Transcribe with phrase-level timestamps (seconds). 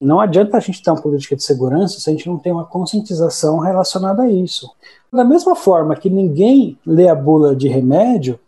[0.00, 2.66] Não adianta a gente ter uma política de segurança se a gente não tem uma
[2.66, 4.70] conscientização relacionada a isso.
[5.10, 8.38] Da mesma forma que ninguém lê a bula de remédio,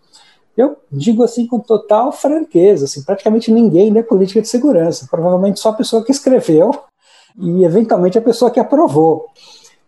[0.56, 5.06] eu digo assim com total franqueza, assim, praticamente ninguém lê política de segurança.
[5.10, 6.70] Provavelmente só a pessoa que escreveu
[7.38, 9.26] e eventualmente a pessoa que aprovou.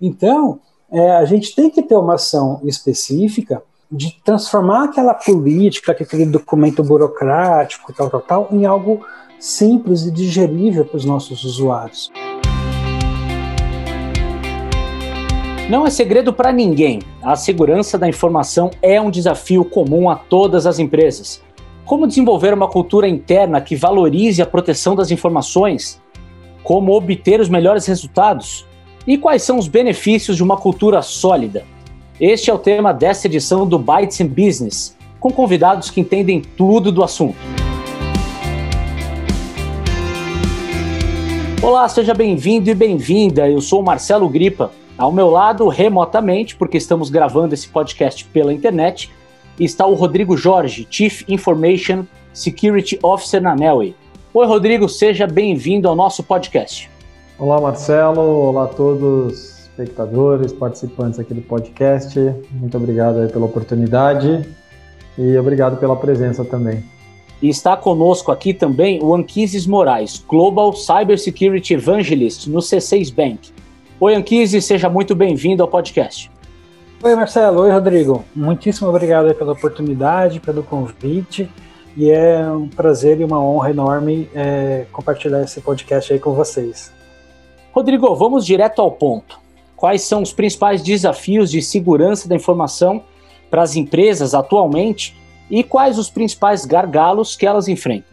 [0.00, 6.24] Então, é, a gente tem que ter uma ação específica de transformar aquela política, aquele
[6.24, 9.04] documento burocrático, tal, tal, tal, em algo
[9.40, 12.12] simples e digerível para os nossos usuários.
[15.70, 17.00] Não é segredo para ninguém.
[17.22, 21.42] A segurança da informação é um desafio comum a todas as empresas.
[21.84, 26.00] Como desenvolver uma cultura interna que valorize a proteção das informações?
[26.62, 28.66] Como obter os melhores resultados?
[29.06, 31.64] E quais são os benefícios de uma cultura sólida?
[32.20, 36.92] Este é o tema desta edição do Bytes in Business, com convidados que entendem tudo
[36.92, 37.69] do assunto.
[41.62, 43.46] Olá, seja bem-vindo e bem-vinda.
[43.46, 44.70] Eu sou o Marcelo Gripa.
[44.96, 49.12] Ao meu lado, remotamente, porque estamos gravando esse podcast pela internet,
[49.58, 53.94] está o Rodrigo Jorge, Chief Information Security Officer na Nelway.
[54.32, 56.90] Oi, Rodrigo, seja bem-vindo ao nosso podcast.
[57.38, 58.22] Olá, Marcelo.
[58.22, 62.18] Olá a todos, espectadores, participantes aqui do podcast.
[62.52, 64.48] Muito obrigado pela oportunidade
[65.18, 66.82] e obrigado pela presença também.
[67.42, 73.50] E está conosco aqui também o Anquises Moraes, Global Cybersecurity Evangelist no C6 Bank.
[73.98, 76.30] Oi, Anquises, seja muito bem-vindo ao podcast.
[77.02, 77.62] Oi, Marcelo.
[77.62, 78.22] Oi, Rodrigo.
[78.36, 81.48] Muitíssimo obrigado pela oportunidade, pelo convite.
[81.96, 86.92] E é um prazer e uma honra enorme é, compartilhar esse podcast aí com vocês.
[87.72, 89.40] Rodrigo, vamos direto ao ponto.
[89.76, 93.02] Quais são os principais desafios de segurança da informação
[93.50, 95.16] para as empresas atualmente
[95.50, 98.10] e quais os principais gargalos que elas enfrentam?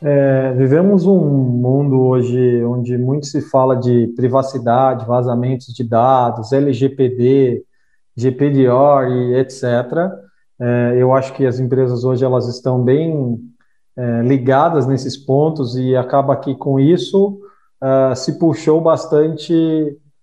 [0.00, 7.64] É, vivemos um mundo hoje onde muito se fala de privacidade, vazamentos de dados, LGPD,
[8.16, 9.64] GPDR e etc.
[10.60, 13.38] É, eu acho que as empresas hoje elas estão bem
[13.96, 17.40] é, ligadas nesses pontos e acaba que com isso
[17.82, 19.52] uh, se puxou bastante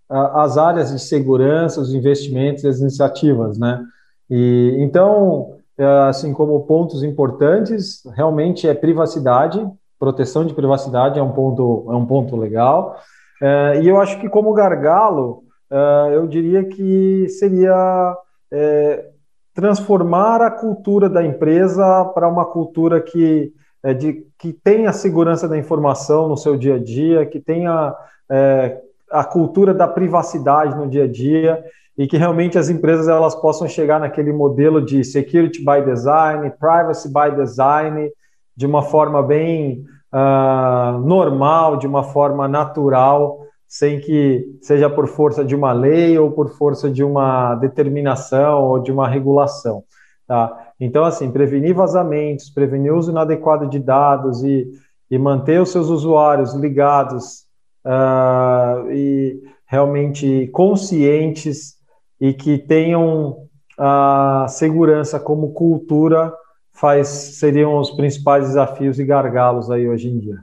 [0.08, 3.84] as áreas de segurança, os investimentos as iniciativas, né?
[4.30, 5.65] E então é,
[6.08, 9.66] assim como pontos importantes, realmente é privacidade,
[10.00, 12.98] proteção de privacidade é um ponto, é um ponto legal.
[13.42, 18.16] É, e eu acho que como gargalo, é, eu diria que seria
[18.52, 19.10] é,
[19.54, 23.52] transformar a cultura da empresa para uma cultura que,
[23.84, 27.96] é, de, que tenha segurança da informação no seu dia a dia, que tenha
[28.30, 28.80] é,
[29.12, 31.64] a cultura da privacidade no dia a dia
[31.98, 37.08] e que realmente as empresas elas possam chegar naquele modelo de security by design, privacy
[37.08, 38.10] by design,
[38.56, 45.44] de uma forma bem uh, normal, de uma forma natural, sem que seja por força
[45.44, 49.84] de uma lei ou por força de uma determinação ou de uma regulação.
[50.28, 50.72] Tá?
[50.80, 54.68] Então, assim, prevenir vazamentos, prevenir uso inadequado de dados e,
[55.10, 57.46] e manter os seus usuários ligados
[57.86, 61.75] uh, e realmente conscientes
[62.20, 66.34] e que tenham a segurança como cultura
[66.72, 70.40] faz seriam os principais desafios e gargalos aí hoje em dia.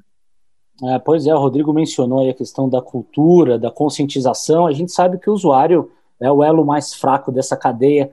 [0.84, 4.66] É, pois é, o Rodrigo mencionou a questão da cultura, da conscientização.
[4.66, 8.12] A gente sabe que o usuário é o elo mais fraco dessa cadeia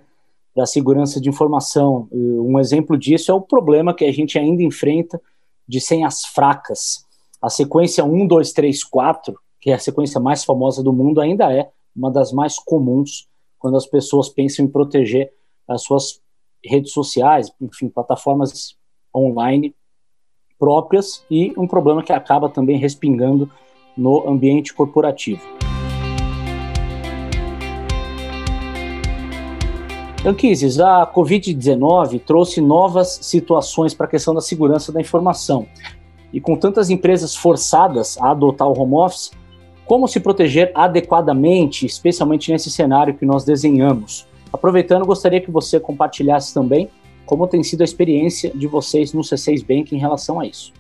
[0.55, 2.07] da segurança de informação.
[2.11, 5.21] Um exemplo disso é o problema que a gente ainda enfrenta
[5.67, 7.05] de senhas fracas.
[7.41, 11.53] A sequência 1, 2, 3, 4, que é a sequência mais famosa do mundo, ainda
[11.53, 13.27] é uma das mais comuns
[13.59, 15.31] quando as pessoas pensam em proteger
[15.67, 16.21] as suas
[16.65, 18.75] redes sociais, enfim, plataformas
[19.15, 19.75] online
[20.57, 23.49] próprias e um problema que acaba também respingando
[23.95, 25.41] no ambiente corporativo.
[30.25, 35.65] Anquises, a Covid-19 trouxe novas situações para a questão da segurança da informação.
[36.33, 39.31] E com tantas empresas forçadas a adotar o home office,
[39.89, 44.27] como se proteger adequadamente, especialmente nesse cenário que nós desenhamos?
[44.53, 46.91] Aproveitando, gostaria que você compartilhasse também
[47.25, 50.71] como tem sido a experiência de vocês no C6 Bank em relação a isso.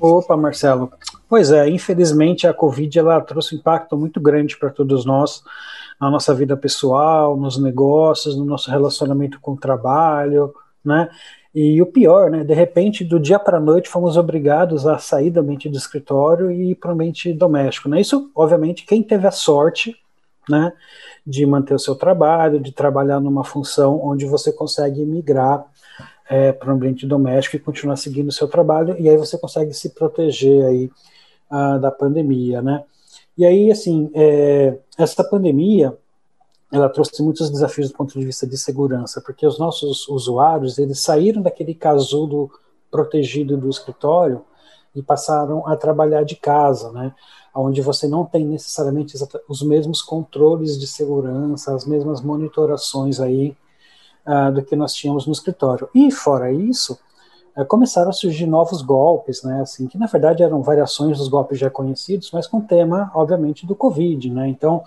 [0.00, 0.90] Opa, Marcelo.
[1.28, 5.42] Pois é, infelizmente a Covid ela trouxe um impacto muito grande para todos nós,
[6.00, 11.10] na nossa vida pessoal, nos negócios, no nosso relacionamento com o trabalho, né?
[11.58, 12.44] E o pior, né?
[12.44, 16.50] De repente, do dia para a noite, fomos obrigados a sair do ambiente do escritório
[16.50, 17.88] e ir para o ambiente doméstico.
[17.88, 17.98] Né?
[17.98, 19.96] Isso, obviamente, quem teve a sorte
[20.46, 20.70] né,
[21.26, 25.64] de manter o seu trabalho, de trabalhar numa função onde você consegue migrar
[26.28, 29.72] é, para o ambiente doméstico e continuar seguindo o seu trabalho, e aí você consegue
[29.72, 30.90] se proteger aí
[31.50, 32.84] uh, da pandemia, né?
[33.38, 35.96] E aí, assim, é, essa pandemia,
[36.70, 41.00] ela trouxe muitos desafios do ponto de vista de segurança, porque os nossos usuários, eles
[41.00, 42.50] saíram daquele casulo
[42.90, 44.44] protegido do escritório
[44.94, 47.14] e passaram a trabalhar de casa, né?
[47.54, 49.16] Onde você não tem necessariamente
[49.48, 53.56] os mesmos controles de segurança, as mesmas monitorações aí
[54.26, 55.88] uh, do que nós tínhamos no escritório.
[55.94, 56.98] E fora isso,
[57.56, 59.60] uh, começaram a surgir novos golpes, né?
[59.60, 63.74] Assim, que na verdade eram variações dos golpes já conhecidos, mas com tema, obviamente, do
[63.74, 64.48] Covid, né?
[64.48, 64.82] Então,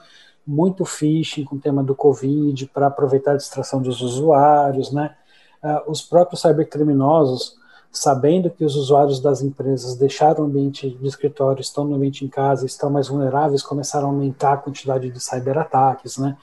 [0.50, 5.16] muito phishing com o tema do Covid para aproveitar a distração dos usuários, né?
[5.64, 7.60] Uh, os próprios cybercriminosos
[7.92, 12.28] sabendo que os usuários das empresas deixaram o ambiente de escritório, estão no ambiente em
[12.28, 16.36] casa, estão mais vulneráveis, começaram a aumentar a quantidade de cyberataques, né?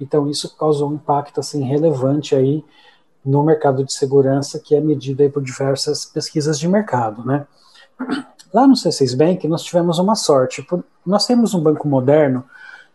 [0.00, 2.64] Então isso causou um impacto assim relevante aí
[3.24, 7.46] no mercado de segurança, que é medido aí por diversas pesquisas de mercado, né?
[8.52, 10.64] Lá no C6 Bank nós tivemos uma sorte,
[11.04, 12.44] nós temos um banco moderno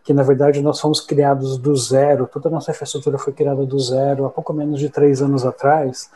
[0.04, 3.78] que na verdade nós fomos criados do zero, toda a nossa infraestrutura foi criada do
[3.80, 6.10] zero há pouco menos de três anos atrás,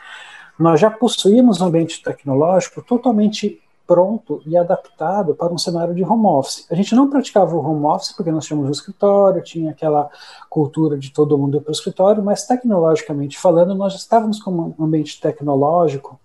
[0.58, 6.26] nós já possuímos um ambiente tecnológico totalmente pronto e adaptado para um cenário de home
[6.26, 6.66] office.
[6.70, 10.10] A gente não praticava o home office porque nós tínhamos um escritório, tinha aquela
[10.50, 14.74] cultura de todo mundo ir para o escritório, mas tecnologicamente falando, nós já estávamos com
[14.78, 16.20] um ambiente tecnológico,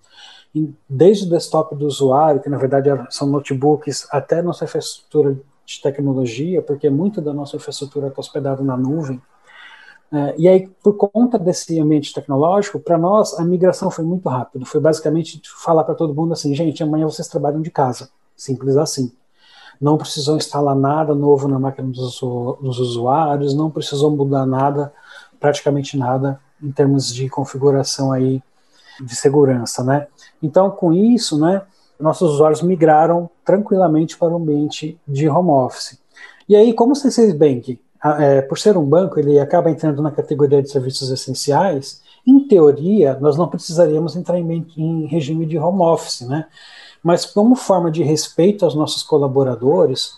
[0.90, 6.62] desde o desktop do usuário, que na verdade são notebooks, até nossa infraestrutura de tecnologia,
[6.62, 9.22] porque muito da nossa infraestrutura está hospedada na nuvem,
[10.14, 14.64] é, e aí, por conta desse ambiente tecnológico, para nós a migração foi muito rápida.
[14.64, 18.12] Foi basicamente falar para todo mundo assim: gente, amanhã vocês trabalham de casa.
[18.38, 19.12] Simples assim.
[19.82, 24.94] Não precisou instalar nada novo na máquina dos, dos usuários, não precisou mudar nada,
[25.40, 28.42] praticamente nada, em termos de configuração aí
[29.02, 30.08] de segurança, né?
[30.42, 31.64] Então, com isso, né,
[32.00, 36.00] nossos usuários migraram tranquilamente para o ambiente de home office.
[36.48, 37.80] E aí, como o C6 Bank
[38.20, 42.02] é, por ser um banco, ele acaba entrando na categoria de serviços essenciais.
[42.28, 46.46] Em teoria, nós não precisaríamos entrar em, em regime de home office, né?
[47.02, 50.18] Mas como forma de respeito aos nossos colaboradores,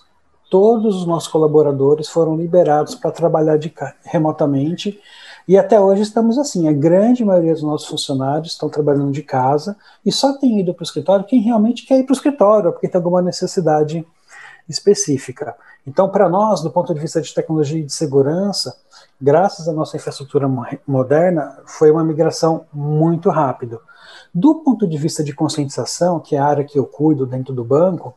[0.49, 3.73] todos os nossos colaboradores foram liberados para trabalhar de,
[4.03, 4.99] remotamente
[5.47, 6.67] e até hoje estamos assim.
[6.67, 9.75] A grande maioria dos nossos funcionários estão trabalhando de casa
[10.05, 12.87] e só tem ido para o escritório quem realmente quer ir para o escritório, porque
[12.87, 14.05] tem alguma necessidade
[14.67, 15.55] específica.
[15.85, 18.75] Então, para nós, do ponto de vista de tecnologia e de segurança,
[19.21, 20.49] graças à nossa infraestrutura
[20.87, 23.79] moderna, foi uma migração muito rápida.
[24.33, 27.63] Do ponto de vista de conscientização, que é a área que eu cuido dentro do
[27.63, 28.15] banco,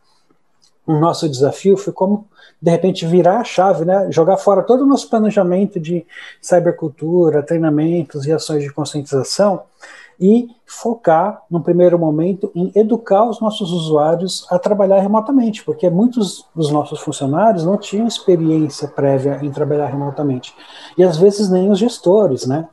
[0.89, 2.27] o nosso desafio foi como,
[2.61, 4.11] de repente, virar a chave, né?
[4.11, 6.07] jogar fora todo o nosso planejamento de
[6.41, 9.65] cybercultura, treinamentos e ações de conscientização
[10.19, 16.47] e focar, no primeiro momento, em educar os nossos usuários a trabalhar remotamente, porque muitos
[16.55, 20.55] dos nossos funcionários não tinham experiência prévia em trabalhar remotamente,
[20.97, 22.67] e às vezes nem os gestores, né?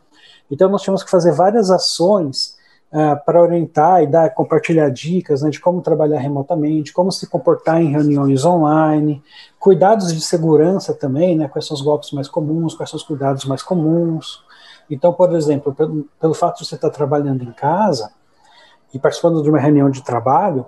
[0.50, 2.55] Então nós tínhamos que fazer várias ações
[2.96, 7.82] uh, para orientar e dar, compartilhar dicas né, de como trabalhar remotamente, como se comportar
[7.82, 9.22] em reuniões online,
[9.60, 11.50] cuidados de segurança também, né?
[11.50, 14.42] Quais são os golpes mais comuns, quais são os cuidados mais comuns.
[14.90, 18.12] Então, por exemplo, pelo, pelo fato de você estar trabalhando em casa
[18.94, 20.66] e participando de uma reunião de trabalho,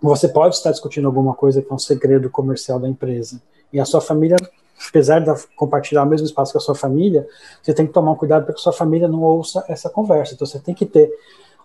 [0.00, 3.42] você pode estar discutindo alguma coisa que é um segredo comercial da empresa.
[3.72, 4.36] E a sua família,
[4.88, 7.26] apesar de compartilhar o mesmo espaço que a sua família,
[7.62, 10.34] você tem que tomar um cuidado para que a sua família não ouça essa conversa.
[10.34, 11.10] Então, você tem que ter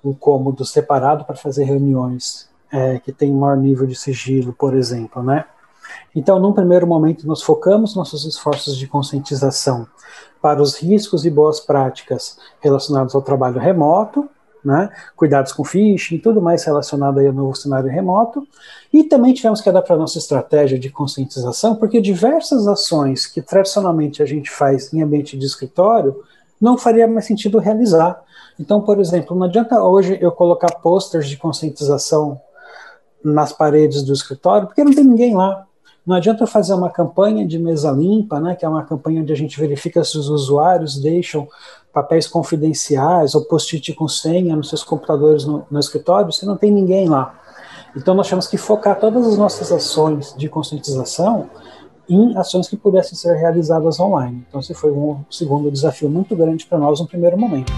[0.09, 5.23] um cômodo separado para fazer reuniões é, que tem maior nível de sigilo, por exemplo,
[5.23, 5.45] né?
[6.15, 9.87] Então, num primeiro momento, nós focamos nossos esforços de conscientização
[10.41, 14.29] para os riscos e boas práticas relacionados ao trabalho remoto,
[14.63, 18.47] né, cuidados com phishing, tudo mais relacionado aí ao novo cenário remoto,
[18.91, 24.25] e também tivemos que adaptar nossa estratégia de conscientização, porque diversas ações que tradicionalmente a
[24.25, 26.23] gente faz em ambiente de escritório
[26.59, 28.21] não faria mais sentido realizar.
[28.59, 32.39] Então, por exemplo, não adianta hoje eu colocar posters de conscientização
[33.23, 35.65] nas paredes do escritório, porque não tem ninguém lá.
[36.05, 39.35] Não adianta fazer uma campanha de mesa limpa, né, que é uma campanha onde a
[39.35, 41.47] gente verifica se os usuários deixam
[41.91, 46.71] papéis confidenciais ou post-it com senha nos seus computadores no, no escritório, se não tem
[46.71, 47.39] ninguém lá.
[47.95, 51.49] Então nós temos que focar todas as nossas ações de conscientização
[52.09, 54.43] em ações que pudessem ser realizadas online.
[54.47, 57.71] Então esse foi um segundo desafio muito grande para nós no primeiro momento.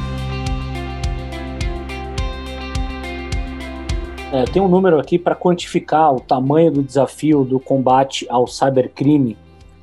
[4.31, 9.37] É, tem um número aqui para quantificar o tamanho do desafio do combate ao cybercrime.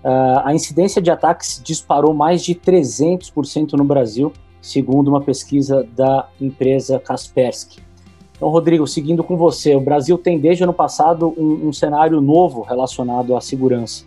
[0.04, 6.28] Uh, a incidência de ataques disparou mais de 300% no Brasil, segundo uma pesquisa da
[6.38, 7.82] empresa Kaspersky.
[8.36, 12.20] Então, Rodrigo, seguindo com você, o Brasil tem desde o ano passado um, um cenário
[12.20, 14.04] novo relacionado à segurança.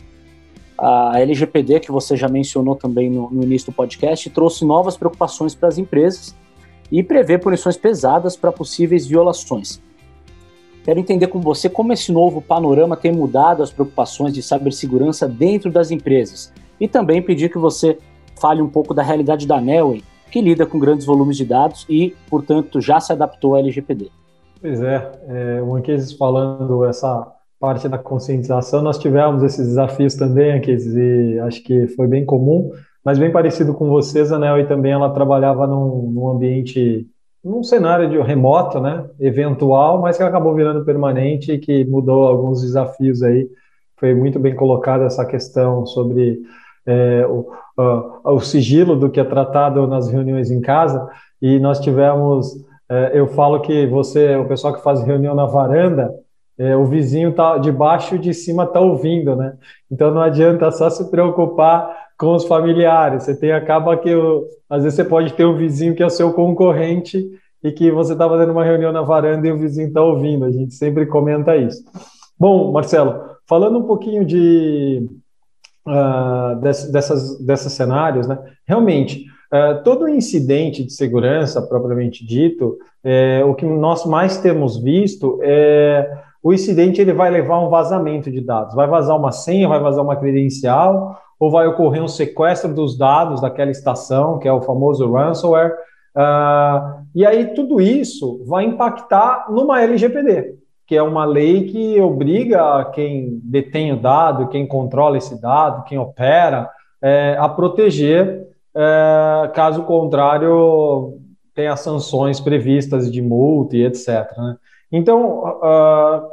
[0.77, 5.55] A LGPD, que você já mencionou também no, no início do podcast, trouxe novas preocupações
[5.55, 6.35] para as empresas
[6.91, 9.81] e prevê punições pesadas para possíveis violações.
[10.83, 15.69] Quero entender com você como esse novo panorama tem mudado as preocupações de cibersegurança dentro
[15.69, 17.97] das empresas e também pedir que você
[18.39, 22.15] fale um pouco da realidade da Nelway, que lida com grandes volumes de dados e,
[22.29, 24.09] portanto, já se adaptou à LGPD.
[24.61, 30.57] Pois é, é o Anquises falando essa parte da conscientização, nós tivemos esses desafios também,
[30.57, 32.71] Anquises, e acho que foi bem comum,
[33.03, 37.07] mas bem parecido com vocês, a Nelway também ela trabalhava num, num ambiente
[37.43, 42.61] num cenário de remoto, né, eventual, mas que acabou virando permanente e que mudou alguns
[42.61, 43.47] desafios aí.
[43.97, 46.41] Foi muito bem colocada essa questão sobre
[46.85, 47.49] é, o,
[48.23, 51.07] o sigilo do que é tratado nas reuniões em casa
[51.41, 52.53] e nós tivemos,
[52.89, 56.13] é, eu falo que você, o pessoal que faz reunião na varanda,
[56.57, 59.55] é, o vizinho tá de baixo e de cima tá ouvindo, né?
[59.91, 63.23] Então não adianta só se preocupar com os familiares.
[63.23, 64.09] Você tem acaba que
[64.69, 67.23] às vezes você pode ter um vizinho que é o seu concorrente
[67.63, 70.45] e que você está fazendo uma reunião na varanda e o vizinho está ouvindo.
[70.45, 71.83] A gente sempre comenta isso.
[72.39, 75.07] Bom, Marcelo, falando um pouquinho de
[75.87, 78.37] uh, dessas desses cenários, né?
[78.65, 85.39] Realmente, uh, todo incidente de segurança propriamente dito, é, o que nós mais temos visto
[85.41, 88.73] é o incidente ele vai levar um vazamento de dados.
[88.73, 93.41] Vai vazar uma senha, vai vazar uma credencial ou vai ocorrer um sequestro dos dados
[93.41, 95.73] daquela estação, que é o famoso ransomware.
[96.15, 100.55] Uh, e aí tudo isso vai impactar numa LGPD,
[100.87, 105.97] que é uma lei que obriga quem detém o dado, quem controla esse dado, quem
[105.97, 106.69] opera,
[107.01, 108.46] é, a proteger,
[108.77, 111.17] é, caso contrário
[111.55, 114.07] tenha sanções previstas de multa e etc.
[114.37, 114.57] Né?
[114.91, 116.27] Então, uh,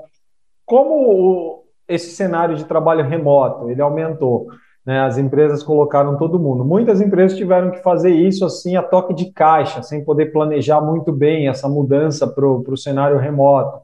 [0.66, 4.48] como esse cenário de trabalho remoto ele aumentou,
[4.84, 5.00] né?
[5.00, 6.62] As empresas colocaram todo mundo.
[6.62, 11.10] Muitas empresas tiveram que fazer isso assim a toque de caixa, sem poder planejar muito
[11.10, 13.80] bem essa mudança para o cenário remoto.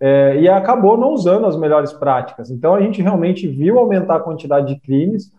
[0.00, 2.50] É, e acabou não usando as melhores práticas.
[2.50, 5.32] Então a gente realmente viu aumentar a quantidade de crimes,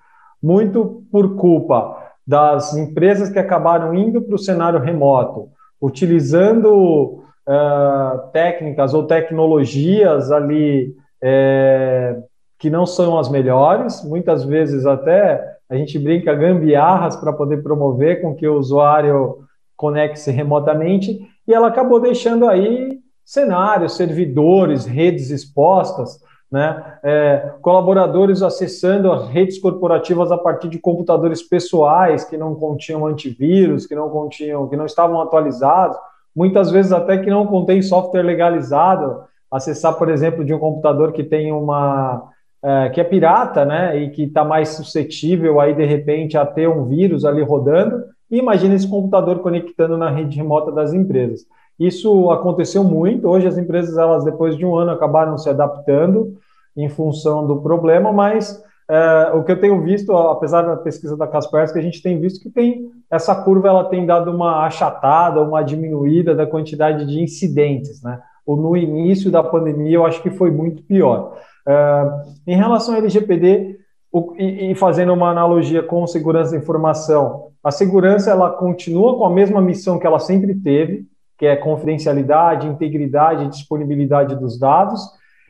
[0.43, 5.49] muito por culpa das empresas que acabaram indo para o cenário remoto,
[5.81, 12.17] utilizando uh, técnicas ou tecnologias ali é,
[12.57, 18.21] que não são as melhores, muitas vezes até a gente brinca gambiarras para poder promover
[18.21, 19.39] com que o usuário
[19.75, 26.19] conecte-se remotamente, e ela acabou deixando aí cenários, servidores, redes expostas,
[26.55, 26.99] né?
[27.03, 33.85] É, colaboradores acessando as redes corporativas a partir de computadores pessoais que não continham antivírus,
[33.85, 35.97] que não continham, que não estavam atualizados,
[36.33, 41.25] muitas vezes até que não contém software legalizado, acessar, por exemplo, de um computador que
[41.25, 42.23] tem uma
[42.63, 46.69] é, que é pirata, né, e que está mais suscetível aí de repente a ter
[46.69, 48.01] um vírus ali rodando.
[48.31, 51.45] E imagina esse computador conectando na rede remota das empresas.
[51.77, 53.27] Isso aconteceu muito.
[53.27, 56.37] Hoje as empresas, elas depois de um ano acabaram se adaptando
[56.75, 61.27] em função do problema, mas é, o que eu tenho visto, apesar da pesquisa da
[61.27, 65.63] Kaspersky, a gente tem visto que tem essa curva ela tem dado uma achatada, uma
[65.63, 68.19] diminuída da quantidade de incidentes, né?
[68.45, 71.37] Ou no início da pandemia eu acho que foi muito pior.
[71.67, 73.77] Uh, em relação ao LGPD,
[74.11, 79.25] o, e, e, fazendo uma analogia com segurança da informação, a segurança ela continua com
[79.25, 81.05] a mesma missão que ela sempre teve,
[81.37, 85.01] que é confidencialidade, integridade e disponibilidade dos dados,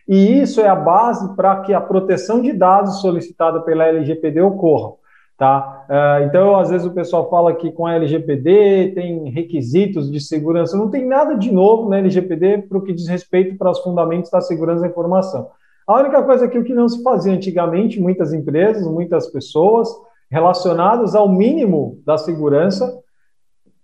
[0.08, 4.94] e isso é a base para que a proteção de dados solicitada pela LGPD ocorra.
[5.38, 5.86] Tá?
[5.90, 10.78] Uh, então, às vezes o pessoal fala que com a LGPD tem requisitos de segurança,
[10.78, 14.32] não tem nada de novo na LGPD para o que diz respeito para os fundamentos
[14.32, 15.50] da segurança da informação.
[15.86, 19.90] A única coisa é que o que não se fazia antigamente, muitas empresas, muitas pessoas
[20.32, 22.98] relacionadas ao mínimo da segurança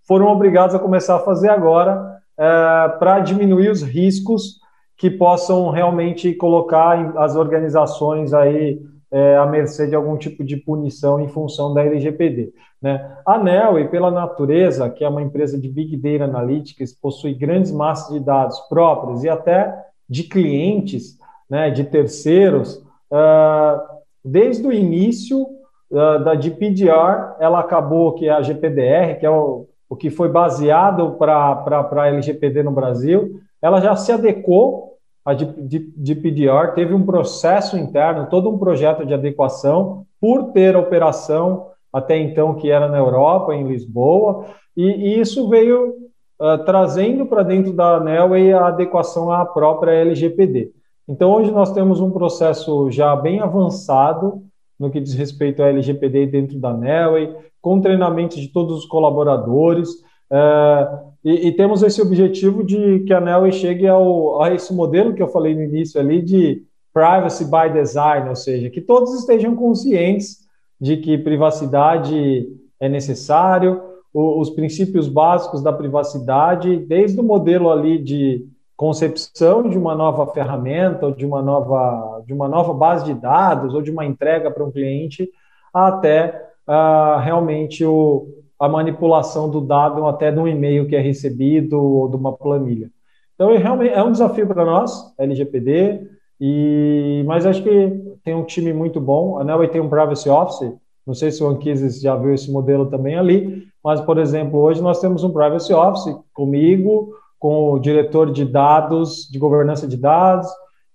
[0.06, 4.60] foram obrigadas a começar a fazer agora é, para diminuir os riscos
[4.96, 8.80] que possam realmente colocar as organizações aí
[9.12, 12.52] é, à mercê de algum tipo de punição em função da LGPD.
[12.80, 13.16] Né?
[13.26, 13.38] A
[13.78, 18.20] e pela natureza, que é uma empresa de Big Data Analytics, possui grandes massas de
[18.24, 19.72] dados próprias e até
[20.08, 21.18] de clientes,
[21.48, 22.76] né, de terceiros,
[23.10, 23.80] uh,
[24.24, 25.42] desde o início
[25.90, 30.28] uh, da GPDR, ela acabou que é a GPDR, que é o, o que foi
[30.28, 34.92] baseado para a LGPD no Brasil, ela já se adequou
[35.24, 42.18] a GPDR, teve um processo interno, todo um projeto de adequação, por ter operação até
[42.18, 45.94] então que era na Europa, em Lisboa, e, e isso veio
[46.40, 50.72] uh, trazendo para dentro da Nelway a adequação à própria LGPD.
[51.06, 54.42] Então, hoje nós temos um processo já bem avançado
[54.78, 59.90] no que diz respeito à LGPD dentro da Nelway, com treinamento de todos os colaboradores,
[60.32, 65.14] uh, e, e, temos esse objetivo de que a Nelway chegue ao, a esse modelo
[65.14, 69.54] que eu falei no início ali de privacy by design, ou seja, que todos estejam
[69.54, 70.38] conscientes
[70.80, 72.48] de que privacidade
[72.80, 73.80] é necessário,
[74.12, 78.44] os princípios básicos da privacidade, desde o modelo ali de
[78.76, 83.74] concepção de uma nova ferramenta ou de uma nova, de uma nova base de dados
[83.74, 85.30] ou de uma entrega para um cliente,
[85.72, 88.26] até uh, realmente o,
[88.62, 92.92] a manipulação do dado até de um e-mail que é recebido ou de uma planilha.
[93.34, 96.06] Então, é, realmente, é um desafio para nós, LGPD,
[96.40, 99.36] e, mas acho que tem um time muito bom.
[99.36, 100.72] A Nelway tem um Privacy Office,
[101.04, 104.80] não sei se o Anquises já viu esse modelo também ali, mas, por exemplo, hoje
[104.80, 110.46] nós temos um Privacy Office comigo, com o diretor de dados, de governança de dados,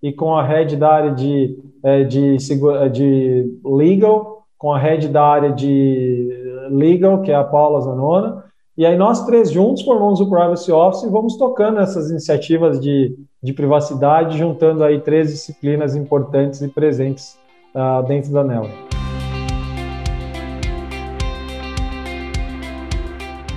[0.02, 2.38] e com a head da área de, é, de,
[2.94, 8.44] de legal, com a head da área de legal, que é a Paula Zanona,
[8.78, 13.18] e aí nós três juntos formamos o Privacy Office e vamos tocando essas iniciativas de,
[13.42, 17.38] de privacidade, juntando aí três disciplinas importantes e presentes
[17.74, 18.70] uh, dentro da NEL.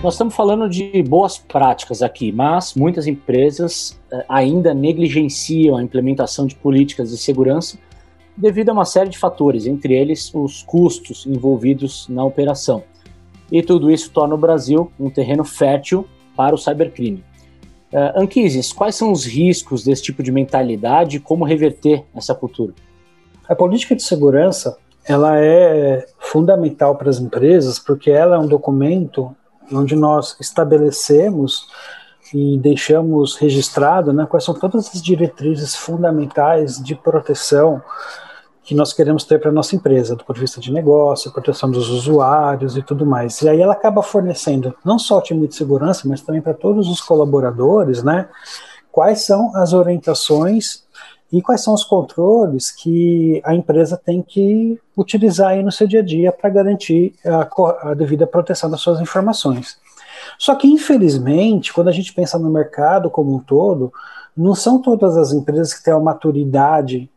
[0.02, 6.46] Nós estamos falando de boas práticas aqui, mas muitas empresas eh, ainda negligenciam a implementação
[6.46, 7.76] de políticas de segurança
[8.34, 12.82] devido a uma série de fatores, entre eles os custos envolvidos na operação.
[13.50, 17.24] E tudo isso torna o Brasil um terreno fértil para o cybercrime.
[17.92, 22.72] Uh, Anquises, quais são os riscos desse tipo de mentalidade e como reverter essa cultura?
[23.48, 29.34] A política de segurança ela é fundamental para as empresas porque ela é um documento
[29.72, 31.66] onde nós estabelecemos
[32.32, 37.82] e deixamos registrado né, quais são todas as diretrizes fundamentais de proteção
[38.70, 41.88] que nós queremos ter para nossa empresa, do ponto de vista de negócio, proteção dos
[41.88, 43.42] usuários e tudo mais.
[43.42, 46.88] E aí ela acaba fornecendo não só o time de segurança, mas também para todos
[46.88, 48.28] os colaboradores, né,
[48.92, 50.84] quais são as orientações
[51.32, 55.98] e quais são os controles que a empresa tem que utilizar aí no seu dia
[55.98, 59.80] a dia para garantir a, a devida proteção das suas informações.
[60.38, 63.92] Só que, infelizmente, quando a gente pensa no mercado como um todo,
[64.36, 67.10] não são todas as empresas que têm a maturidade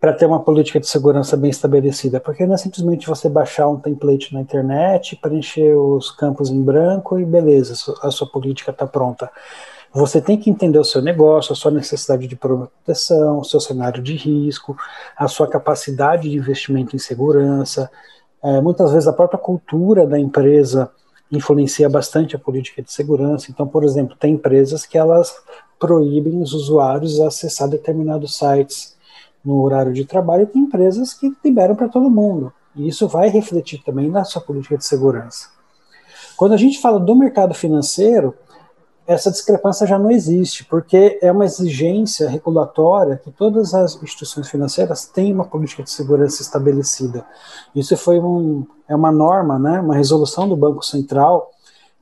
[0.00, 3.78] para ter uma política de segurança bem estabelecida, porque não é simplesmente você baixar um
[3.78, 9.30] template na internet, preencher os campos em branco e beleza, a sua política está pronta.
[9.92, 14.02] Você tem que entender o seu negócio, a sua necessidade de proteção, o seu cenário
[14.02, 14.76] de risco,
[15.16, 17.90] a sua capacidade de investimento em segurança.
[18.42, 20.90] É, muitas vezes a própria cultura da empresa
[21.32, 23.50] influencia bastante a política de segurança.
[23.50, 25.34] Então, por exemplo, tem empresas que elas
[25.78, 28.95] proíbem os usuários a acessar determinados sites
[29.46, 32.52] no horário de trabalho, tem empresas que liberam para todo mundo.
[32.74, 35.48] E isso vai refletir também na sua política de segurança.
[36.36, 38.34] Quando a gente fala do mercado financeiro,
[39.06, 45.06] essa discrepância já não existe, porque é uma exigência regulatória que todas as instituições financeiras
[45.06, 47.24] têm uma política de segurança estabelecida.
[47.74, 51.52] Isso foi um, é uma norma, né, uma resolução do Banco Central,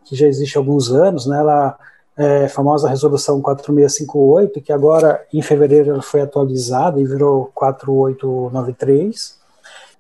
[0.05, 1.79] que já existe há alguns anos, né, ela
[2.17, 9.43] é, famosa resolução 4658, que agora em fevereiro ela foi atualizada e virou 4893.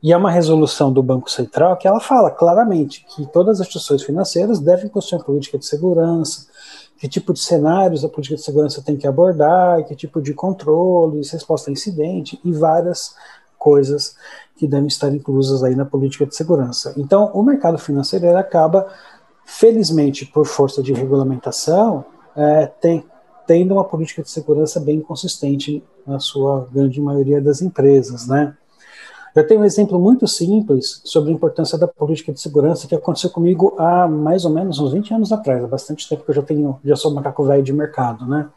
[0.02, 4.02] E é uma resolução do Banco Central que ela fala claramente que todas as instituições
[4.02, 6.46] financeiras devem possuir uma política de segurança,
[6.98, 11.26] que tipo de cenários a política de segurança tem que abordar, que tipo de controle,
[11.26, 13.14] resposta a incidente e várias
[13.58, 14.14] coisas
[14.56, 16.92] que devem estar inclusas aí na política de segurança.
[16.98, 18.86] Então, o mercado financeiro acaba
[19.44, 22.04] felizmente, por força de regulamentação,
[22.36, 23.04] é, tem,
[23.46, 28.54] tendo uma política de segurança bem consistente na sua grande maioria das empresas, né?
[29.34, 33.28] Eu tenho um exemplo muito simples sobre a importância da política de segurança que aconteceu
[33.30, 36.42] comigo há mais ou menos uns 20 anos atrás, há bastante tempo que eu já
[36.42, 38.48] tenho, já sou macaco velho de mercado, né?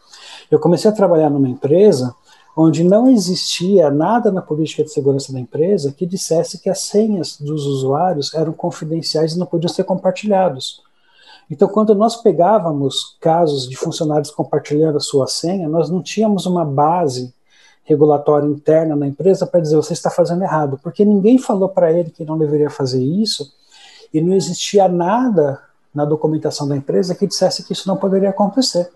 [0.51, 2.13] Eu comecei a trabalhar numa empresa
[2.59, 7.37] onde não existia nada na política de segurança da empresa que dissesse que as senhas
[7.39, 10.81] dos usuários eram confidenciais e não podiam ser compartilhados.
[11.51, 16.65] Então, quando nós pegávamos casos de funcionários compartilhando a sua senha, nós não tínhamos uma
[16.65, 17.31] base
[17.83, 22.09] regulatória interna na empresa para dizer você está fazendo errado, porque ninguém falou para ele
[22.09, 23.53] que não deveria fazer isso
[24.11, 25.61] e não existia nada
[25.93, 28.89] na documentação da empresa que dissesse que isso não poderia acontecer.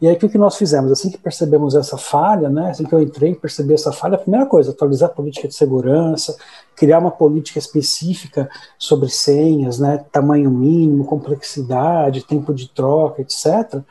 [0.00, 0.92] E aí, o que nós fizemos?
[0.92, 4.18] Assim que percebemos essa falha, né, assim que eu entrei e percebi essa falha, a
[4.18, 6.36] primeira coisa, atualizar a política de segurança,
[6.76, 13.82] criar uma política específica sobre senhas, né, tamanho mínimo, complexidade, tempo de troca, etc.,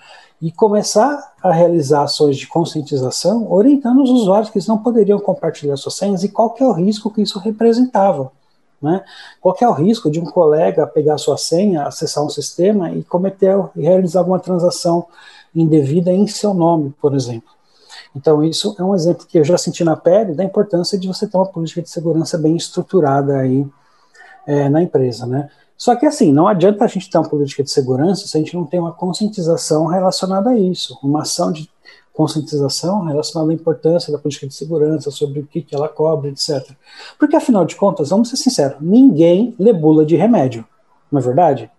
[0.41, 5.76] e começar a realizar ações de conscientização, orientando os usuários que eles não poderiam compartilhar
[5.78, 8.32] suas senhas e qual que é o risco que isso representava.
[8.80, 9.04] Né?
[9.41, 13.58] Qual é o risco de um colega pegar sua senha, acessar um sistema e cometer
[13.76, 15.08] realizar alguma transação
[15.62, 17.50] indevida em seu nome, por exemplo?
[18.15, 21.28] Então, isso é um exemplo que eu já senti na pele da importância de você
[21.28, 23.65] ter uma política de segurança bem estruturada aí
[24.46, 25.50] é, na empresa, né?
[25.78, 28.56] Só que assim, não adianta a gente ter uma política de segurança se a gente
[28.56, 31.70] não tem uma conscientização relacionada a isso, uma ação de
[32.12, 36.72] conscientização relacionada à importância da política de segurança, sobre o que, que ela cobre, etc.
[37.20, 40.65] Porque, afinal de contas, vamos ser sinceros, ninguém lê bula de remédio,
[41.12, 41.70] não é verdade?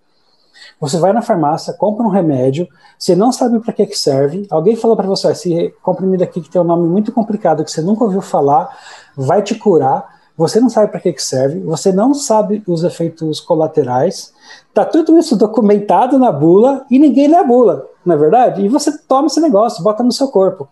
[0.81, 2.69] Você vai na farmácia, compra um remédio,
[2.99, 6.51] você não sabe para que, que serve, alguém falou para você, esse comprimido aqui que
[6.51, 8.77] tem um nome muito complicado, que você nunca ouviu falar,
[9.17, 13.41] vai te curar, você não sabe para que, que serve, você não sabe os efeitos
[13.41, 14.33] colaterais,
[14.73, 18.65] tá tudo isso documentado na bula e ninguém lê a bula, não é verdade?
[18.65, 20.69] E você toma esse negócio, bota no seu corpo.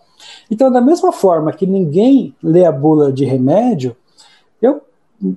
[0.48, 3.96] Então, da mesma forma que ninguém lê a bula de remédio,
[4.62, 4.82] eu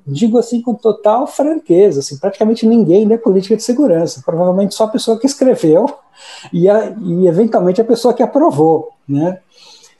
[0.05, 4.89] digo assim com total franqueza, assim, praticamente ninguém lê política de segurança, provavelmente só a
[4.89, 5.85] pessoa que escreveu
[6.51, 9.39] e, a, e eventualmente a pessoa que aprovou, né?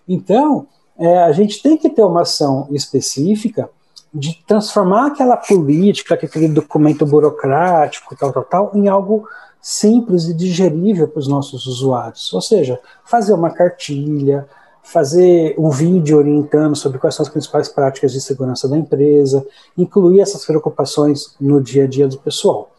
[0.08, 3.70] Então, é, a gente tem que ter uma ação específica
[4.14, 9.28] de transformar aquela política, aquele documento burocrático, tal, tal, tal, em algo
[9.62, 12.34] simples e digerível para os nossos usuários.
[12.34, 14.48] Ou seja, fazer uma cartilha,
[14.84, 19.46] fazer um vídeo orientando sobre quais são as principais práticas de segurança da empresa,
[19.78, 22.72] incluir essas preocupações no dia a dia do pessoal.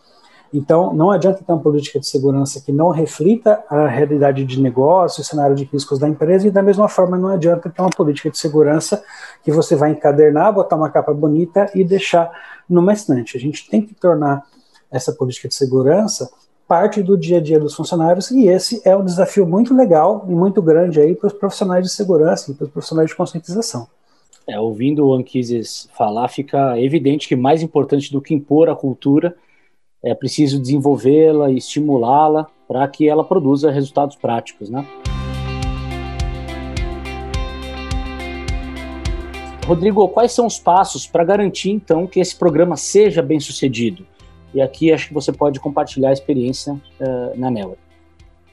[0.52, 5.20] Então, não adianta ter uma política de segurança que não reflita a realidade de negócio,
[5.20, 8.30] o cenário de riscos da empresa, e da mesma forma não adianta ter uma política
[8.30, 9.02] de segurança
[9.44, 12.30] que você vai encadernar, botar uma capa bonita e deixar
[12.68, 13.36] numa estante.
[13.36, 14.42] A gente tem que tornar
[14.90, 16.28] essa política de segurança
[16.70, 20.30] parte do dia a dia dos funcionários, e esse é um desafio muito legal e
[20.33, 23.88] muito grande aí para os profissionais de segurança e para os profissionais de conscientização.
[24.46, 29.35] É, ouvindo o Anquises falar, fica evidente que mais importante do que impor a cultura
[30.00, 34.87] é preciso desenvolvê-la e estimulá-la para que ela produza resultados práticos, né?
[39.66, 44.06] Rodrigo, quais são os passos para garantir então que esse programa seja bem sucedido?
[44.52, 47.76] E aqui acho que você pode compartilhar a experiência uh, na Newer.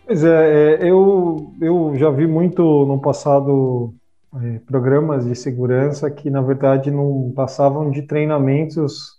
[0.05, 3.93] Pois é, é, eu, eu já vi muito no passado
[4.41, 9.17] é, programas de segurança que, na verdade, não passavam de treinamentos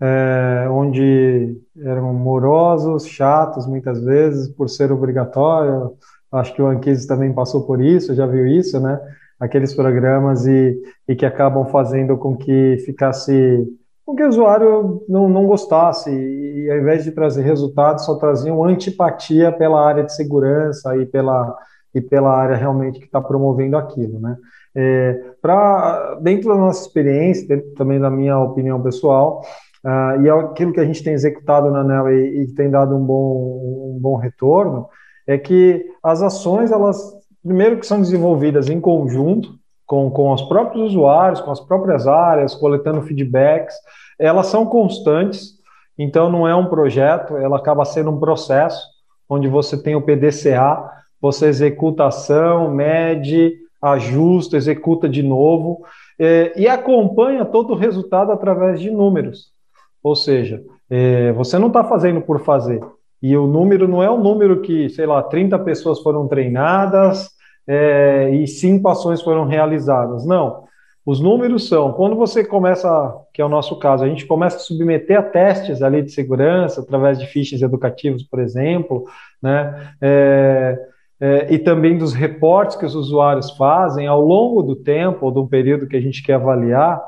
[0.00, 5.92] é, onde eram morosos, chatos muitas vezes, por ser obrigatório.
[6.30, 9.00] Acho que o Anquises também passou por isso, já viu isso, né?
[9.38, 13.66] Aqueles programas e, e que acabam fazendo com que ficasse
[14.12, 18.62] com que o usuário não, não gostasse e, ao invés de trazer resultados, só traziam
[18.62, 21.56] antipatia pela área de segurança e pela,
[21.94, 24.36] e pela área realmente que está promovendo aquilo, né?
[24.74, 29.42] É, pra, dentro da nossa experiência, dentro também da minha opinião pessoal,
[29.84, 32.94] Uh, e é aquilo que a gente tem executado na ANEL e, e tem dado
[32.94, 34.86] um bom, um bom retorno,
[35.26, 40.90] é que as ações, elas, primeiro que são desenvolvidas em conjunto, com, com os próprios
[40.90, 43.74] usuários, com as próprias áreas, coletando feedbacks,
[44.18, 45.58] elas são constantes,
[45.98, 48.86] então não é um projeto, ela acaba sendo um processo,
[49.28, 50.90] onde você tem o PDCA,
[51.20, 55.84] você executa a ação, mede, ajusta, executa de novo,
[56.18, 59.52] é, e acompanha todo o resultado através de números.
[60.02, 62.80] Ou seja, é, você não está fazendo por fazer.
[63.22, 67.28] E o número não é o número que, sei lá, 30 pessoas foram treinadas
[67.66, 70.26] é, e cinco ações foram realizadas.
[70.26, 70.64] Não.
[71.04, 72.88] Os números são, quando você começa,
[73.34, 76.80] que é o nosso caso, a gente começa a submeter a testes ali de segurança,
[76.80, 79.04] através de fichas educativos, por exemplo,
[79.42, 79.94] né?
[80.00, 80.78] É,
[81.20, 85.46] é, e também dos reportes que os usuários fazem ao longo do tempo, ou do
[85.46, 87.00] período que a gente quer avaliar,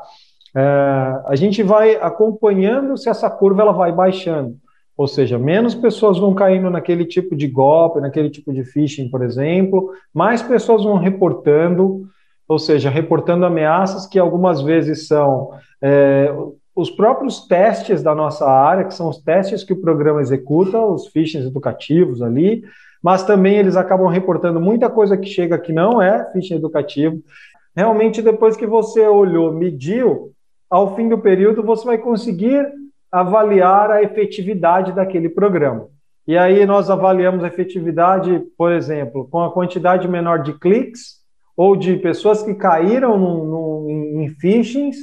[0.57, 4.57] é, a gente vai acompanhando se essa curva ela vai baixando.
[4.97, 9.23] Ou seja, menos pessoas vão caindo naquele tipo de golpe, naquele tipo de phishing, por
[9.23, 12.07] exemplo, mais pessoas vão reportando,
[12.47, 15.51] ou seja, reportando ameaças que algumas vezes são
[15.83, 16.33] é,
[16.77, 21.09] os próprios testes da nossa área, que são os testes que o programa executa, os
[21.09, 22.63] phishings educativos ali,
[23.03, 27.21] mas também eles acabam reportando muita coisa que chega que não é phishing educativo.
[27.77, 30.31] Realmente, depois que você olhou, mediu,
[30.71, 32.65] ao fim do período você vai conseguir
[33.15, 35.87] avaliar a efetividade daquele programa.
[36.27, 41.23] e aí nós avaliamos a efetividade, por exemplo, com a quantidade menor de cliques
[41.57, 44.97] ou de pessoas que caíram no, no, em phishings,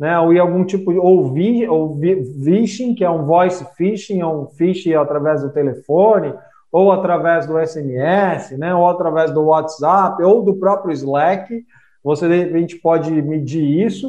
[0.00, 2.00] né, ou em algum tipo de ou, vi, ou
[2.42, 6.32] phishing, que é um voice phishing, é um phishing através do telefone,
[6.72, 11.64] ou através do SMS, né, ou através do WhatsApp, ou do próprio Slack,
[12.02, 14.08] você de repente pode medir isso.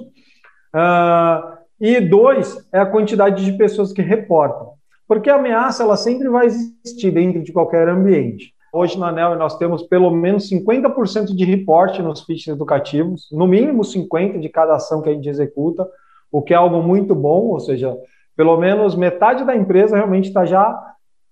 [0.74, 4.74] Uh, e dois é a quantidade de pessoas que reportam.
[5.08, 8.54] Porque a ameaça ela sempre vai existir dentro de qualquer ambiente.
[8.72, 13.82] Hoje na ANEL nós temos pelo menos 50% de reporte nos phishing educativos, no mínimo
[13.82, 15.88] 50% de cada ação que a gente executa,
[16.32, 17.98] o que é algo muito bom, ou seja,
[18.36, 20.78] pelo menos metade da empresa realmente está já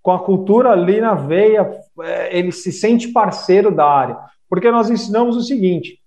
[0.01, 1.69] com a cultura ali na veia,
[2.01, 4.17] é, ele se sente parceiro da área.
[4.49, 5.99] Porque nós ensinamos o seguinte: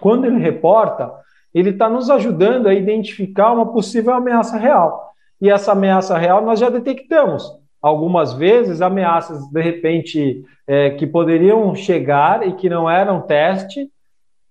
[0.00, 1.10] quando ele reporta,
[1.54, 5.10] ele está nos ajudando a identificar uma possível ameaça real
[5.40, 7.50] e essa ameaça real nós já detectamos.
[7.80, 13.88] Algumas vezes, ameaças, de repente, é, que poderiam chegar e que não eram teste,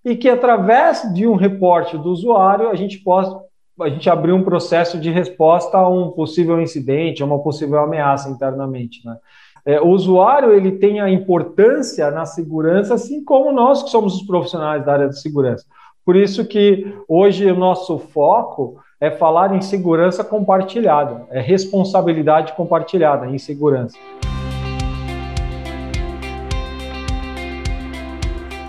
[0.04, 3.40] e que através de um reporte do usuário a gente possa
[3.82, 8.30] a gente abrir um processo de resposta a um possível incidente, a uma possível ameaça
[8.30, 9.00] internamente.
[9.06, 9.16] Né?
[9.66, 14.24] É, o usuário ele tem a importância na segurança, assim como nós que somos os
[14.24, 15.66] profissionais da área de segurança.
[16.10, 23.28] Por isso que hoje o nosso foco é falar em segurança compartilhada, é responsabilidade compartilhada
[23.28, 23.96] em segurança.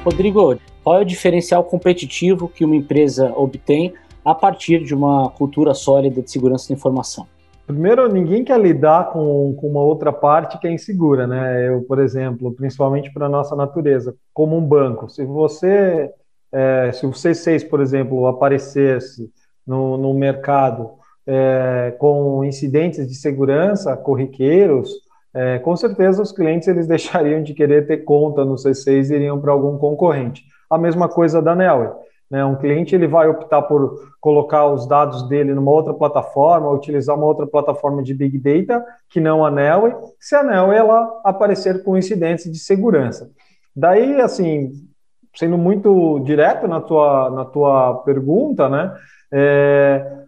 [0.05, 5.73] Rodrigo, qual é o diferencial competitivo que uma empresa obtém a partir de uma cultura
[5.73, 7.27] sólida de segurança da informação?
[7.67, 11.69] Primeiro, ninguém quer lidar com, com uma outra parte que é insegura, né?
[11.69, 15.09] Eu, por exemplo, principalmente para a nossa natureza, como um banco.
[15.09, 16.13] Se você,
[16.53, 19.31] é, se o C6, por exemplo, aparecesse
[19.67, 20.91] no, no mercado
[21.27, 24.91] é, com incidentes de segurança corriqueiros,
[25.33, 29.41] é, com certeza os clientes eles deixariam de querer ter conta no C6 e iriam
[29.41, 30.45] para algum concorrente.
[30.69, 31.91] A mesma coisa da Nelway.
[32.31, 32.45] Né?
[32.45, 37.27] Um cliente ele vai optar por colocar os dados dele numa outra plataforma, utilizar uma
[37.27, 41.97] outra plataforma de Big Data que não a Nelway, se a Nelway ela aparecer com
[41.97, 43.31] incidentes de segurança.
[43.75, 44.73] Daí, assim,
[45.35, 48.95] sendo muito direto na tua, na tua pergunta, né?
[49.33, 50.21] É,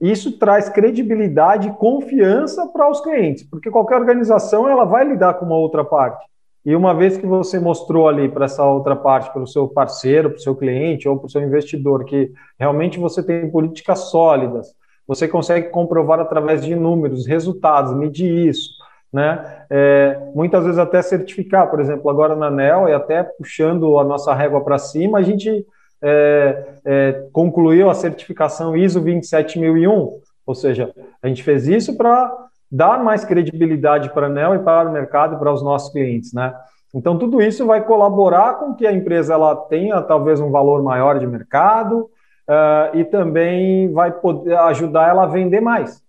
[0.00, 5.46] isso traz credibilidade e confiança para os clientes, porque qualquer organização ela vai lidar com
[5.46, 6.24] uma outra parte.
[6.64, 10.30] E uma vez que você mostrou ali para essa outra parte, para o seu parceiro,
[10.30, 14.74] para o seu cliente ou para o seu investidor, que realmente você tem políticas sólidas,
[15.06, 18.70] você consegue comprovar através de números, resultados, medir isso,
[19.14, 19.64] né?
[19.70, 24.34] É, muitas vezes até certificar, por exemplo, agora na NEL, e até puxando a nossa
[24.34, 25.64] régua para cima, a gente
[26.02, 32.28] é, é, concluiu a certificação ISO 27001, ou seja, a gente fez isso para
[32.68, 36.32] dar mais credibilidade para a ANEL e para o mercado e para os nossos clientes,
[36.32, 36.52] né?
[36.92, 41.20] Então, tudo isso vai colaborar com que a empresa ela tenha talvez um valor maior
[41.20, 42.10] de mercado
[42.48, 46.03] uh, e também vai poder ajudar ela a vender mais,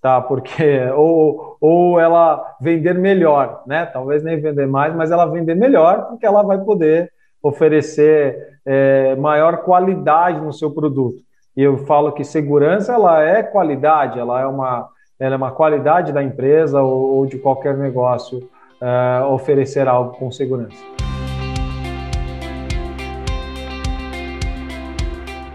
[0.00, 0.20] tá?
[0.20, 3.86] Porque, ou, ou ela vender melhor, né?
[3.86, 7.10] Talvez nem vender mais, mas ela vender melhor, porque ela vai poder
[7.42, 11.18] oferecer é, maior qualidade no seu produto.
[11.56, 16.12] E eu falo que segurança ela é qualidade, ela é uma, ela é uma qualidade
[16.12, 18.48] da empresa ou, ou de qualquer negócio
[18.80, 20.76] é, oferecer algo com segurança.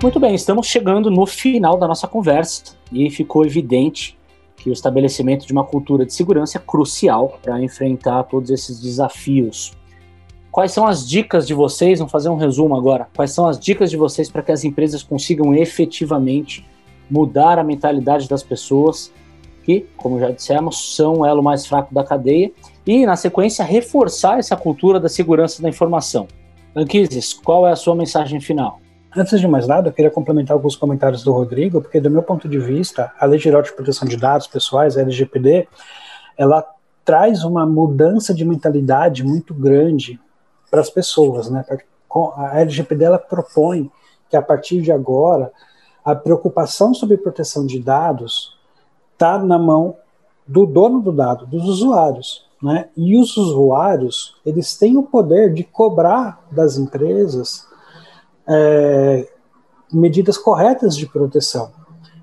[0.01, 4.17] Muito bem, estamos chegando no final da nossa conversa e ficou evidente
[4.63, 9.73] que o estabelecimento de uma cultura de segurança é crucial para enfrentar todos esses desafios
[10.53, 11.97] Quais são as dicas de vocês?
[11.97, 13.07] Vamos fazer um resumo agora.
[13.15, 16.63] Quais são as dicas de vocês para que as empresas consigam efetivamente
[17.09, 19.11] mudar a mentalidade das pessoas,
[19.63, 22.51] que, como já dissemos, são o elo mais fraco da cadeia,
[22.85, 26.27] e, na sequência, reforçar essa cultura da segurança da informação?
[26.75, 28.79] Anquises, qual é a sua mensagem final?
[29.15, 32.49] Antes de mais nada, eu queria complementar alguns comentários do Rodrigo, porque, do meu ponto
[32.49, 35.67] de vista, a Lei Geral de Proteção de Dados Pessoais, a LGPD,
[36.35, 36.65] ela
[37.05, 40.19] traz uma mudança de mentalidade muito grande
[40.71, 41.63] para as pessoas, né?
[42.37, 43.91] A LGPD ela propõe
[44.29, 45.51] que a partir de agora
[46.03, 48.57] a preocupação sobre proteção de dados
[49.13, 49.95] está na mão
[50.47, 52.89] do dono do dado, dos usuários, né?
[52.97, 57.71] E os usuários eles têm o poder de cobrar das empresas
[58.47, 59.27] é,
[59.91, 61.71] medidas corretas de proteção.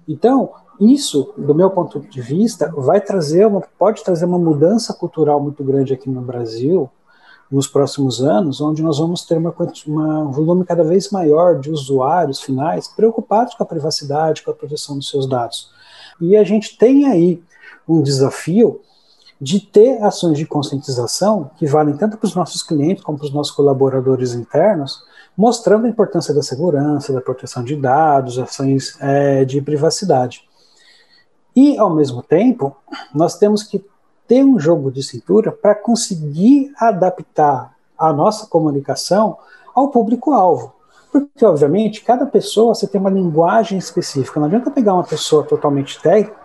[0.08, 5.40] Então, isso, do meu ponto de vista, vai trazer uma, pode trazer uma mudança cultural
[5.40, 6.90] muito grande aqui no Brasil,
[7.50, 9.54] nos próximos anos, onde nós vamos ter uma,
[9.86, 14.54] uma, um volume cada vez maior de usuários finais preocupados com a privacidade, com a
[14.54, 15.70] proteção dos seus dados.
[16.20, 17.42] E a gente tem aí
[17.88, 18.80] um desafio
[19.40, 23.32] de ter ações de conscientização que valem tanto para os nossos clientes como para os
[23.32, 25.02] nossos colaboradores internos,
[25.36, 30.44] mostrando a importância da segurança, da proteção de dados, ações é, de privacidade.
[31.56, 32.76] E, ao mesmo tempo,
[33.14, 33.82] nós temos que
[34.28, 39.38] ter um jogo de cintura para conseguir adaptar a nossa comunicação
[39.74, 40.74] ao público-alvo.
[41.10, 44.38] Porque, obviamente, cada pessoa você tem uma linguagem específica.
[44.38, 46.39] Não adianta pegar uma pessoa totalmente técnica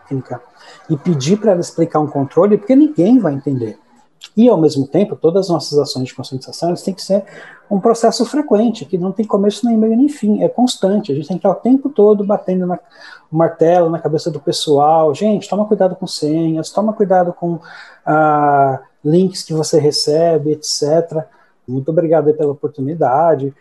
[0.89, 3.78] e pedir para ela explicar um controle, porque ninguém vai entender.
[4.36, 7.24] E, ao mesmo tempo, todas as nossas ações de conscientização têm que ser
[7.70, 11.12] um processo frequente, que não tem começo nem meio nem fim, é constante.
[11.12, 12.80] A gente tem que estar o tempo todo batendo na,
[13.32, 15.13] o martelo na cabeça do pessoal.
[15.13, 17.60] Gente, toma cuidado com senhas, toma cuidado com
[18.06, 21.26] ah, links que você recebe, etc.
[21.68, 23.54] Muito obrigado pela oportunidade.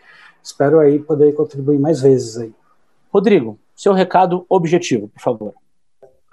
[0.43, 2.53] Espero aí poder contribuir mais vezes aí.
[3.11, 5.53] Rodrigo, seu recado objetivo, por favor.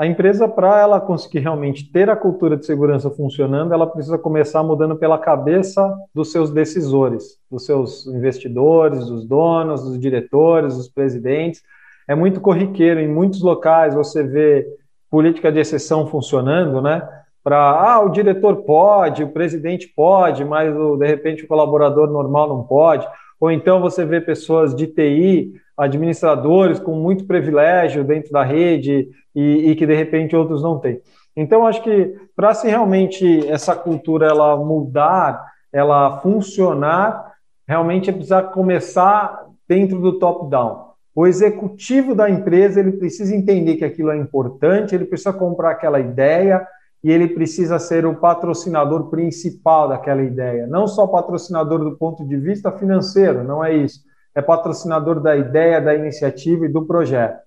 [0.03, 4.61] A empresa, para ela conseguir realmente ter a cultura de segurança funcionando, ela precisa começar
[4.61, 11.62] mudando pela cabeça dos seus decisores, dos seus investidores, dos donos, dos diretores, dos presidentes.
[12.09, 14.67] É muito corriqueiro, em muitos locais você vê
[15.09, 17.09] política de exceção funcionando, né?
[17.45, 22.65] Para, ah, o diretor pode, o presidente pode, mas de repente o colaborador normal não
[22.65, 23.07] pode.
[23.41, 29.71] Ou então você vê pessoas de TI, administradores com muito privilégio dentro da rede, e,
[29.71, 31.01] e que de repente outros não têm.
[31.37, 37.33] Então, acho que para se realmente essa cultura ela mudar, ela funcionar,
[37.66, 40.92] realmente é precisar começar dentro do top-down.
[41.14, 46.01] O executivo da empresa ele precisa entender que aquilo é importante, ele precisa comprar aquela
[46.01, 46.66] ideia
[47.05, 50.66] e ele precisa ser o patrocinador principal daquela ideia.
[50.66, 54.01] Não só patrocinador do ponto de vista financeiro, não é isso.
[54.35, 57.38] É patrocinador da ideia, da iniciativa e do projeto.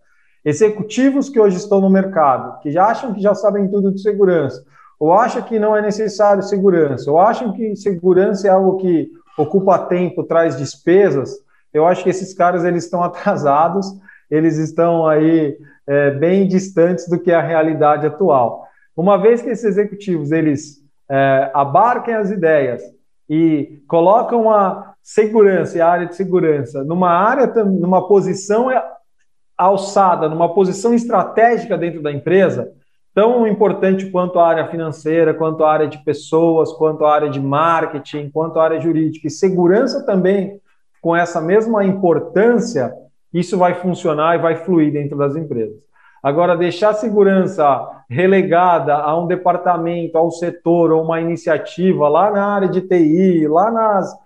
[0.43, 4.63] Executivos que hoje estão no mercado, que já acham que já sabem tudo de segurança,
[4.99, 9.79] ou acham que não é necessário segurança, ou acham que segurança é algo que ocupa
[9.79, 11.33] tempo, traz despesas,
[11.73, 13.87] eu acho que esses caras eles estão atrasados,
[14.29, 18.65] eles estão aí é, bem distantes do que é a realidade atual.
[18.95, 22.81] Uma vez que esses executivos eles é, abarquem as ideias
[23.29, 28.71] e colocam a segurança e a área de segurança numa área, numa posição
[29.55, 32.71] alçada numa posição estratégica dentro da empresa,
[33.13, 37.39] tão importante quanto a área financeira, quanto a área de pessoas, quanto a área de
[37.39, 40.59] marketing, quanto a área jurídica e segurança também
[40.99, 42.91] com essa mesma importância,
[43.31, 45.77] isso vai funcionar e vai fluir dentro das empresas.
[46.21, 52.47] Agora, deixar a segurança relegada a um departamento, ao setor, ou uma iniciativa lá na
[52.47, 54.24] área de TI, lá nas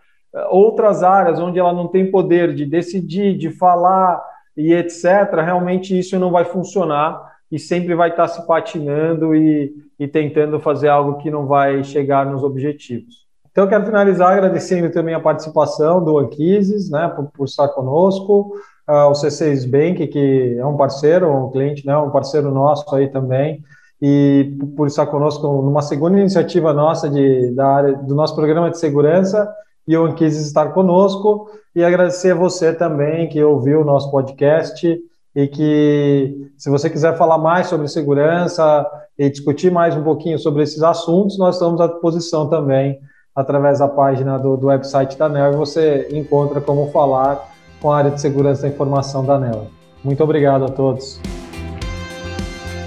[0.49, 4.23] outras áreas onde ela não tem poder de decidir, de falar,
[4.55, 10.07] e etc., realmente isso não vai funcionar e sempre vai estar se patinando e, e
[10.07, 13.27] tentando fazer algo que não vai chegar nos objetivos.
[13.51, 18.53] Então, eu quero finalizar agradecendo também a participação do Anquises, né, por, por estar conosco,
[18.87, 23.07] uh, o C6 Bank, que é um parceiro, um cliente, né, um parceiro nosso aí
[23.07, 23.63] também,
[24.01, 28.77] e por estar conosco numa segunda iniciativa nossa de, da área do nosso programa de
[28.77, 29.51] segurança,
[29.97, 34.99] o quis estar conosco e agradecer a você também que ouviu o nosso podcast
[35.35, 38.85] e que se você quiser falar mais sobre segurança
[39.17, 42.99] e discutir mais um pouquinho sobre esses assuntos, nós estamos à disposição também
[43.35, 47.49] através da página do, do website da NEL você encontra como falar
[47.81, 49.67] com a área de segurança da informação da NEL.
[50.03, 51.19] Muito obrigado a todos.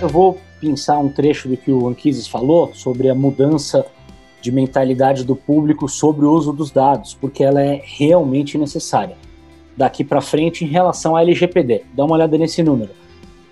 [0.00, 3.86] Eu vou pensar um trecho do que o Anquises falou sobre a mudança
[4.42, 9.16] de mentalidade do público sobre o uso dos dados, porque ela é realmente necessária.
[9.76, 12.90] Daqui para frente, em relação à LGPD, dá uma olhada nesse número.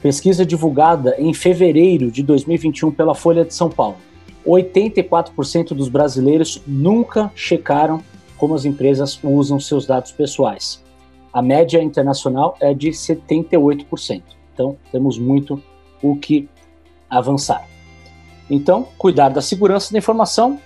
[0.03, 3.97] Pesquisa divulgada em fevereiro de 2021 pela Folha de São Paulo.
[4.45, 8.03] 84% dos brasileiros nunca checaram
[8.37, 10.83] como as empresas usam seus dados pessoais.
[11.33, 14.23] A média internacional é de 78%.
[14.53, 15.63] Então, temos muito
[16.03, 16.49] o que
[17.09, 17.67] avançar.
[18.51, 20.59] Então, cuidar da segurança da informação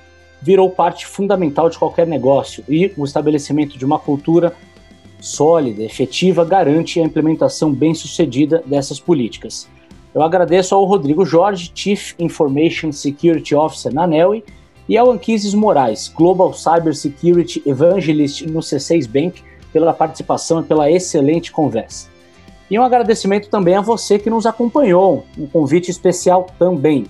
[0.44, 4.54] virou parte fundamental de qualquer negócio e o estabelecimento de uma cultura
[5.18, 9.66] sólida, efetiva, garante a implementação bem-sucedida dessas políticas.
[10.14, 14.44] Eu agradeço ao Rodrigo Jorge, Chief Information Security Officer na NELI,
[14.86, 19.42] e ao Anquises Moraes, Global Cyber Security Evangelist no C6 Bank,
[19.72, 22.06] pela participação e pela excelente conversa.
[22.70, 27.06] E um agradecimento também a você que nos acompanhou, um convite especial também.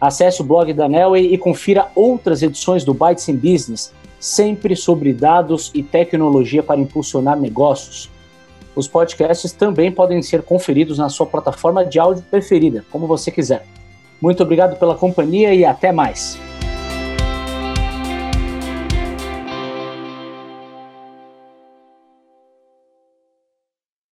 [0.00, 5.12] Acesse o blog da Nelway e confira outras edições do Bytes in Business, sempre sobre
[5.12, 8.10] dados e tecnologia para impulsionar negócios.
[8.74, 13.66] Os podcasts também podem ser conferidos na sua plataforma de áudio preferida, como você quiser.
[14.20, 16.38] Muito obrigado pela companhia e até mais.